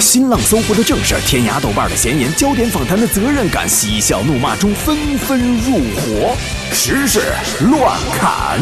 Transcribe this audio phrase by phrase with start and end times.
[0.00, 6.34] 新浪、搜狐的正事，天涯、豆瓣的闲言，焦点访谈的责任感，嬉笑怒骂中纷纷入伙，
[6.72, 7.20] 时事
[7.70, 8.58] 乱砍。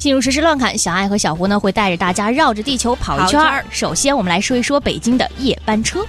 [0.00, 3.64] 进入实时乱砍，小爱和小胡呢会带着大家绕着地球跑一圈儿。
[3.70, 6.04] 首先，我们来说一说北京的夜班车。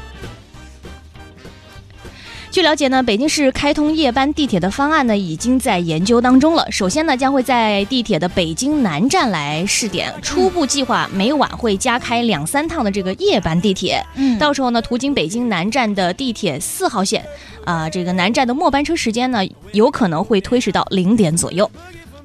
[2.51, 6.65] 据了解呢，北京市开通夜班地铁的方案呢已经在研究当中了。
[6.71, 14.03] 首先呢，将会在地铁的北京南站来试点，初步计划每晚会加开两三趟的这个夜班地铁。
[14.15, 17.23] 嗯到时候呢，途经北京南站的地铁四号线，
[17.65, 19.41] 啊、这个南站的末班车时间呢，
[19.73, 21.69] 有可能会推迟到零点左右。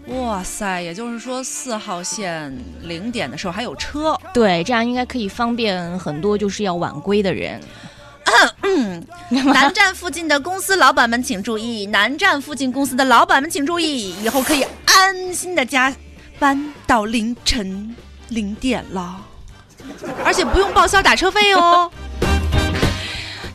[0.08, 2.50] 哇塞，也就是说四号线
[2.82, 4.18] 零点的时候还有车。
[4.32, 7.60] 对，这样应该可以方便很多就是要晚归的人。
[9.52, 15.94] 南站附近的公司老板们请注意， 南站附近公司的老板们请注意，以后可以安心的加
[16.38, 17.94] 班到凌晨
[18.28, 19.16] 零点了，
[20.24, 21.90] 而且不用报销打车费哦。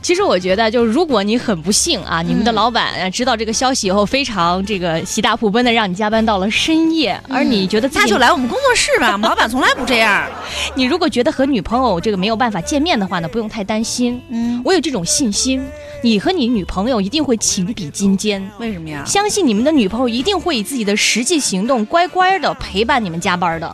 [0.10, 10.28] 其实我觉得，就是如果你很不幸啊，你们的嗯老板啊知道这个消息以后，非常这个喜大普奔的让你加班到了深夜，而你觉得自己那就来我们工作室吧，我 们老板从来不这样。
[10.74, 14.20] 你如果觉得和女朋友这个没有办法见面的话呢，不用太担心。
[14.30, 15.64] 嗯，我有这种信心，
[16.02, 18.44] 你和你女朋友一定会情比金坚。
[18.58, 19.04] 为什么呀？
[19.06, 23.68] 相信你们的女朋友一定会以自己的实际行动乖乖的陪伴你们加班的。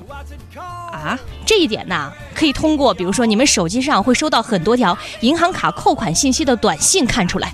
[0.91, 7.53] 啊，这一点呢，可以通过比如说你们手机上会收到很多条银行卡扣款信息的短信看出来。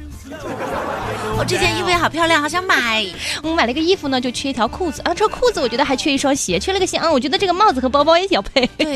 [1.37, 3.03] 我这件衣服也好漂亮，好想买。
[3.41, 8.65] 我买了个衣服呢，就缺一条裤子啊，这裤子我觉得还缺一双鞋，缺了个鞋啊，我觉得这个帽子和包包也要配。
[8.77, 8.95] 对，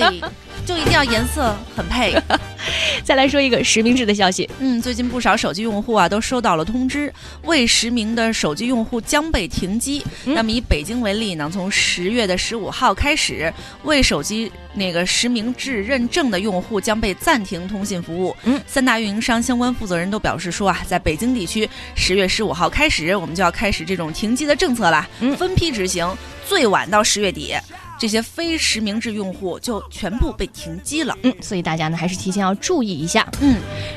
[0.65, 2.15] 就一定要颜色很配。
[3.03, 7.11] 再来说一个实名制的消息，嗯，最近不少手机用户啊都收到了通知，
[7.43, 10.03] 未实名的手机用户将被停机。
[10.25, 13.51] 嗯那么以北京为例呢，从十月的十五号开始，
[13.83, 18.35] 未手机那个实名制认证的用户将被暂停通信服务。
[18.43, 26.07] 嗯，三大运营商相关负责人都表示说啊，在北京地区，十月十五号开始，我们就要开始这种停机的政策了，嗯分批执行，
[26.45, 27.55] 最晚到十月底。
[27.97, 31.17] 这些非实名制用户就全部被停机了。
[31.23, 33.27] 嗯，所以大家呢还是提前要注意一下。
[33.41, 33.55] 嗯，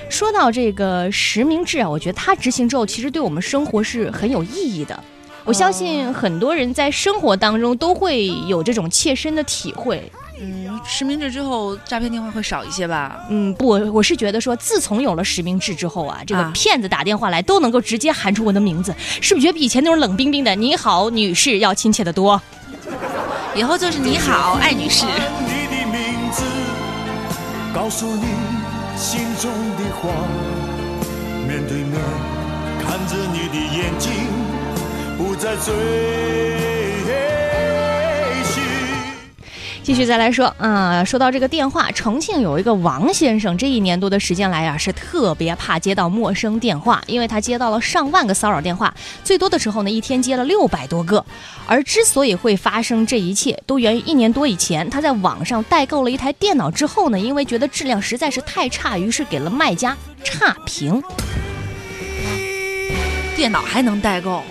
[0.08, 5.02] 说到这个实名制啊，我觉得它执行之后，其实对我们生活是很有意义的。
[5.44, 10.10] 我相信很多人在生活当中都会有这种切身的体会。
[10.40, 13.24] 嗯，实名制之后，诈骗电话会少一些吧？
[13.28, 22.40] 嗯，不，我我是觉得说，自从有了实名制之后啊，这个啊骗子打电话来都能够直接喊出我的名字，是不是觉得比以前那种冷冰冰的“你好，女士”要亲切的多？
[23.58, 25.04] 以后就是你好，艾女士。
[25.04, 26.44] 你的名字，
[27.74, 28.26] 告诉你
[28.96, 30.08] 心中的话，
[31.44, 32.00] 面对面
[32.80, 34.12] 看着你的眼睛，
[35.16, 35.74] 不再追。
[39.88, 48.92] 继续再来说，啊、说到这个电话，重庆有一个王先生，这一年多的时间来啊，是特别怕接到陌生电话，因为他接到了上万个骚扰电话，
[49.24, 51.24] 最多的时候呢，一天接了六百多个。
[51.66, 61.02] 而之所以会发生这一切，都源于一年多以前，他在网上代购了一台电脑之后呢，因为觉得质量实在是太差，于是给了卖家差评，
[63.34, 64.42] 电脑还能代购，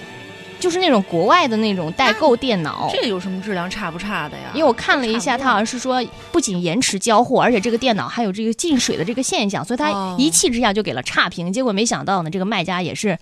[0.60, 2.90] 就是那种国外的那种代购电脑。
[2.92, 4.46] 这有什么质量差不差的呀？
[4.54, 11.52] 因为我看了一下，他好像是说不仅延迟交货，而且这个电脑还有这个进水的这个现象，所以他哦一气之下就给了差评。
[11.54, 13.18] 结果没想到呢，这个卖家也是，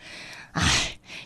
[0.54, 0.62] 唉，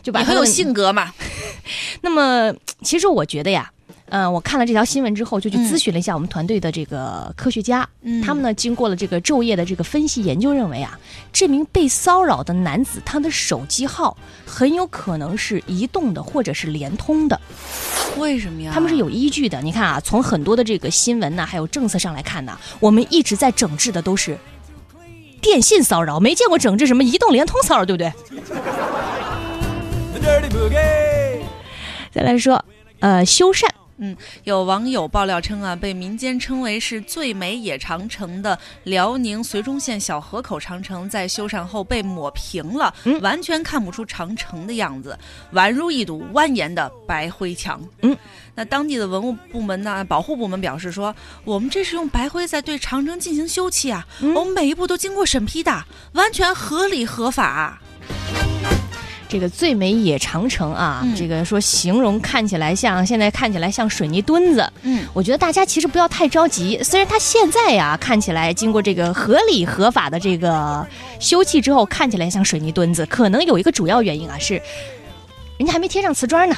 [0.02, 1.12] 就很有性格嘛。
[2.02, 3.70] 那么，其实我觉得呀，
[4.10, 10.98] 呃，我看了这条新闻之后，就去嗯咨询了一下我们团队的这个科学家，嗯他们呢经过了这个昼夜的这个分析研究，认为啊，
[11.32, 17.40] 这名被骚扰的男子他的手机号很有可能是移动的或者是联通的。
[18.18, 18.72] 为什么呀？
[18.74, 19.62] 他们是有依据的。
[19.62, 24.36] 你看啊，从很多的这个新闻呐、还有政策上来看呢，我们一直在整治的都是
[25.40, 28.12] 电信骚扰，没见过整治什么移动、联通骚扰，对不对？
[32.12, 32.64] 再来说，
[32.98, 33.68] 呃，修缮。
[34.44, 45.18] 有网友爆料称啊，被民间称为是最美野长城的辽宁绥中县小河口长城，在修缮后被抹平了，嗯完全看不出长城的样子，
[45.52, 47.80] 宛如一堵蜿蜒的白灰墙。
[48.02, 48.16] 嗯，
[48.54, 51.14] 那当地的文物部门呢，保护部门表示说，
[51.44, 57.80] 我们这是用白灰在对长城进行修葺啊，嗯我们每一步都经过审批的，完全合理合法。
[59.30, 64.68] 这个最美野长城啊，嗯这个说形容看起来像现在看起来像水泥墩子。
[64.82, 70.84] 嗯，我觉得大家其实不要太着急，虽然它现在呀看起来经过这个合理合法的这个
[71.20, 74.60] 修葺之后，看起来像水泥墩子，可能有一个主要原因啊是，
[75.58, 76.56] 人家还没贴上瓷砖呢。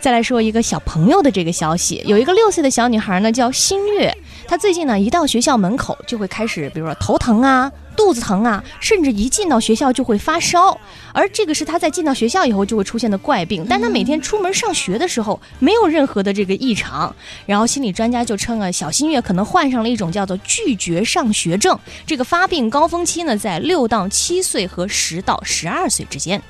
[0.00, 4.16] 再来说一个小朋友的这个消息，有一个六岁的小女孩呢，叫新月，
[4.46, 10.78] 她最近呢一到学校门口就会开始，比如说头疼啊、肚子疼啊，甚至一进到学校就会发烧，
[11.12, 13.64] 而这个是他在进到学校以后就会出现的怪病。
[13.68, 17.14] 但他每天出门上学的时候没有任何的这个异常，
[17.46, 26.42] 然后心理专家就称啊，小新月可能患上了一种叫做拒绝上学症，这个发病高峰期呢在六到七岁和十到十二岁之间，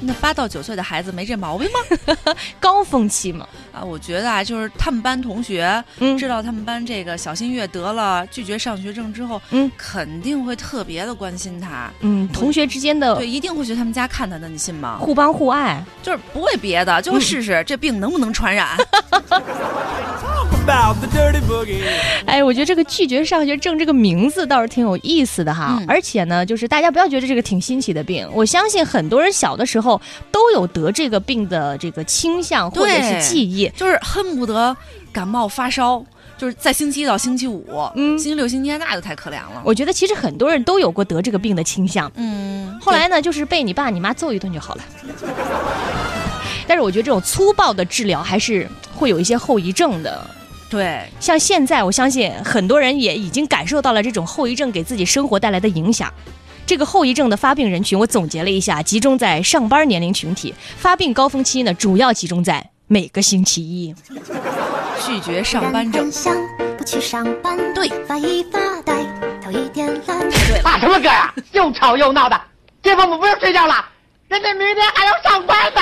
[0.00, 2.34] 那八到九岁的孩子没这毛病吗？
[2.58, 3.46] 高峰期嘛。
[3.72, 14.98] 啊，我觉得啊，就是他们班同学嗯知道他们班这个小新月得了拒绝上学症之后，嗯肯定会特别的关心他，嗯，同学之间的对，一定会去他们家看他的，你信吗？
[15.00, 15.84] 互帮互爱。
[16.02, 18.76] 就是不为别的，就会试试这病能不能传染。
[20.66, 21.82] About the dirty boogie.
[22.26, 33.68] 哎，我觉得这个拒绝上学症这个名字倒是挺有意思的哈，嗯而且呢，就是大家不要觉得这个挺新奇的病，我相信很多人小的时候都有得这个病的这个倾向或者是记忆。
[33.74, 34.76] 就是恨不得
[35.12, 36.04] 感冒发烧，
[36.36, 37.64] 就是在星期一到星期五，
[37.96, 39.62] 嗯星期六、星期天那就太可怜了。
[39.64, 44.82] 我觉得其实很多人都有过得这个病的倾向，嗯，后来呢，就是被你爸你妈揍一顿就好了。
[46.68, 50.24] 但是我觉得这种粗暴的治疗还是会有一些后遗症的。
[50.70, 56.08] 对，像现在，我相信很多人也已经感受到了这种后遗症给自己生活带来的影响。
[56.64, 63.92] 这个后遗症的发病人群，我总结了一下，集中在上班年龄群体，发病高峰期呢，主要集中在每个星期一。
[65.04, 66.08] 拒绝上班症
[66.78, 69.04] 不去上班，对发一发呆，
[69.42, 70.30] 头一点懒。
[70.62, 72.40] 唱什么歌呀、又吵又闹的，
[72.80, 73.84] 这父母不用睡觉了，
[74.28, 75.80] 人家明天还要上班呢。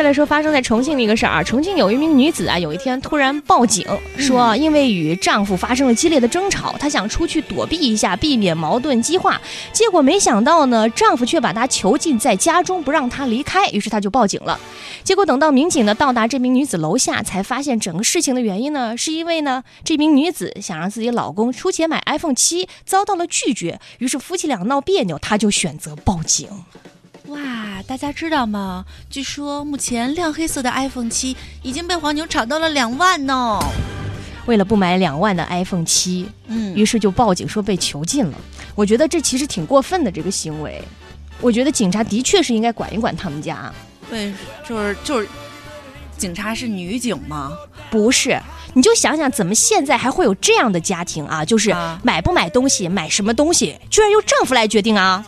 [0.00, 3.86] 再来说发生在重庆的一个事儿啊，重庆有一名女子啊，有一天突然报警
[4.16, 9.38] 说，啊因为与丈夫发生了激烈的争吵，她想出去躲避一下，避免矛盾激化。
[9.74, 14.58] 结果没想到呢，丈夫却把她囚禁在家中，不让她离开，于是她就报警了。
[15.04, 26.48] 结果等到民警呢到达这名女子楼下，才发现整个事情的原因呢，是因为呢这名女子想让自己老公出钱买 iPhone 七，遭到了拒绝，于是夫妻俩闹别扭，她就选择报警。
[27.30, 28.84] 哇，大家知道吗？
[29.08, 33.60] 据说目前亮黑色的 iPhone 七已经被黄牛炒到了两万呢。
[34.46, 38.34] 为了不买两万的 iPhone 七，嗯，于是就报警说被囚禁了。
[38.74, 40.82] 我觉得这其实挺过分的这个行为，
[41.40, 43.72] 我觉得警察的确是应该管一管他们家。
[44.08, 44.32] 对
[44.68, 45.28] 就是就是，
[46.16, 47.52] 警察是女警吗？
[47.90, 48.40] 不是，
[48.74, 51.44] 你就想想怎么现在还会有这样的家庭啊？
[51.44, 55.24] 就是啊买不买东西，买什么东西，居然由丈夫来决定啊！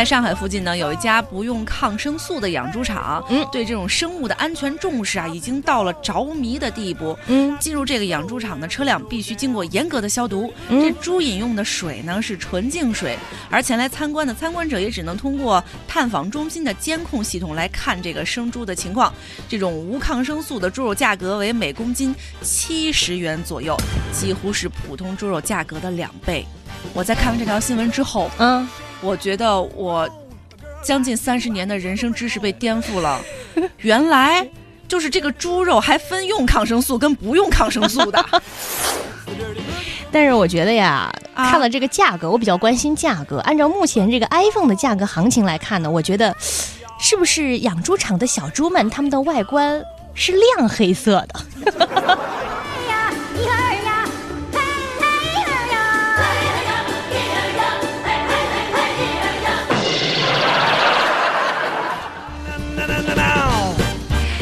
[0.00, 7.14] 在上海附近呢，有一家不用抗生素的养猪场，嗯对这种生物的安全重视啊，已经到了着迷的地步。
[7.26, 13.14] 嗯进入这个养猪场的车辆必须经过严格的消毒，嗯这猪饮用的水呢是纯净水，
[13.50, 19.12] 而前来参观的参观者也只能通过探访中心的监控系统来看这个生猪的情况。
[19.50, 23.76] 这种无抗生素的猪肉价格为每公斤七十元左右，
[24.14, 26.46] 几乎是普通猪肉价格的两倍。
[26.94, 28.66] 我在看完这条新闻之后，嗯，
[29.00, 30.08] 我觉得我
[30.82, 33.20] 将近三十年的人生知识被颠覆了。
[33.78, 34.46] 原来
[34.86, 38.24] 就是这个猪肉还分用抗生素跟不用抗生素的。
[40.12, 43.38] 但是我觉得呀，啊看了这个价格，我比较关心价格。
[43.38, 46.34] 按照目前这个 iPhone 的价格行情来看呢，我觉得
[46.98, 49.82] 是不是养猪场的小猪们它们的外观
[50.14, 51.40] 是亮黑色的？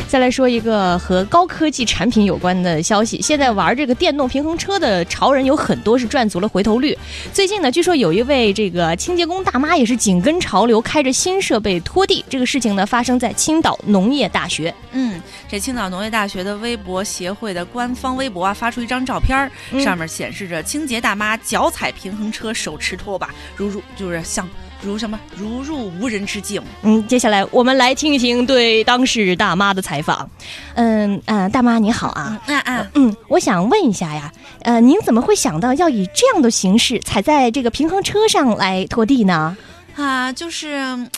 [0.08, 6.96] 再来说一个和高科技产品有关的消息，现在玩这个电动平衡车的潮人有很多是赚足了回头率。
[7.30, 12.24] 最近呢，据说有一位这个清洁工大妈也是紧跟潮流，开着新设备拖地。
[12.26, 14.74] 这个事情呢，发生在青岛农业大学。
[14.92, 24.48] 嗯，这青岛农业大学的微博协会的官方微博啊，发出一张照片上面显示着清洁大妈脚踩平衡车，手持拖把，如如就是像
[24.82, 26.62] 如什么如入无人之境。
[26.82, 30.28] 嗯，接下来我们来听一听对当事大妈的采访。
[30.74, 32.40] 嗯呃，大妈你好啊。
[32.46, 34.32] 嗯嗯嗯，我想问一下呀，
[34.62, 39.56] 呃，您怎么会想到要以这样的形式踩在这个平衡车上来拖地呢？
[39.96, 41.10] 啊，就是嗯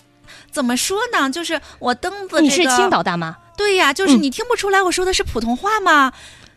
[0.51, 1.31] 怎么说呢？
[1.31, 3.37] 就是我蹬子、这个，你是青岛大妈？
[3.57, 6.13] 对呀，就是嗯你听不出来我说的是普通话吗？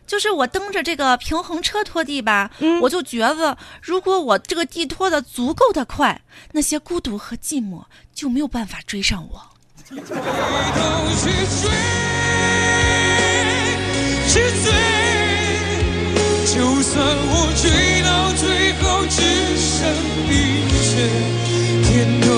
[0.06, 6.20] 就是我蹬着这个平衡车拖地吧，嗯我就觉得，如果我这个地拖的足够的快，
[6.52, 7.84] 那些孤独和寂寞
[8.14, 9.50] 就没有办法追上我。
[9.88, 10.02] 去追，
[14.28, 14.72] 去追，
[16.46, 16.94] 就算
[17.30, 17.64] 我追
[18.02, 19.16] 到最后只
[19.56, 19.72] 剩
[20.28, 20.32] 冰
[20.82, 20.92] 雪，
[21.84, 22.28] 天都